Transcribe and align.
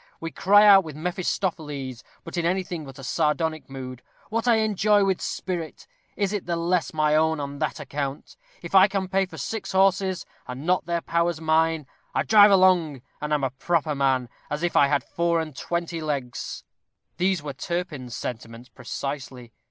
We 0.19 0.31
cry 0.31 0.65
out 0.65 0.83
with 0.83 0.95
Mephistopheles, 0.95 2.03
but 2.23 2.35
in 2.35 2.43
anything 2.43 2.85
but 2.85 2.97
a 2.97 3.03
sardonic 3.03 3.69
mood, 3.69 4.01
"What 4.31 4.47
I 4.47 4.55
enjoy 4.55 5.05
with 5.05 5.21
spirit, 5.21 5.85
is 6.17 6.33
it 6.33 6.47
the 6.47 6.55
less 6.55 6.91
my 6.91 7.15
own 7.15 7.39
on 7.39 7.59
that 7.59 7.79
account? 7.79 8.35
If 8.63 8.73
I 8.73 8.87
can 8.87 9.07
pay 9.07 9.27
for 9.27 9.37
six 9.37 9.73
horses, 9.73 10.25
are 10.47 10.55
not 10.55 10.87
their 10.87 11.01
powers 11.01 11.39
mine! 11.39 11.85
I 12.15 12.23
drive 12.23 12.49
along, 12.49 13.03
and 13.21 13.31
am 13.31 13.43
a 13.43 13.51
proper 13.51 13.93
man, 13.93 14.27
as 14.49 14.63
if 14.63 14.75
I 14.75 14.87
had 14.87 15.03
four 15.03 15.39
and 15.39 15.55
twenty 15.55 16.01
legs!" 16.01 16.63
These 17.17 17.43
were 17.43 17.53
Turpin's 17.53 18.15
sentiments 18.17 18.69
precisely. 18.69 19.53